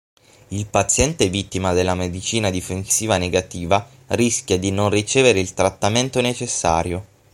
Il 0.47 0.65
paziente 0.65 1.29
vittima 1.29 1.73
della 1.73 1.93
medicina 1.93 2.49
difensiva 2.49 3.17
negativa 3.17 3.87
rischia 4.07 4.57
di 4.57 4.71
non 4.71 4.89
ricevere 4.89 5.39
il 5.39 5.53
trattamento 5.53 6.21
necessario. 6.21 7.05